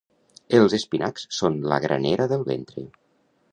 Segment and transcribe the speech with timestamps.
[0.59, 2.87] Els espinacs són la granera del ventre.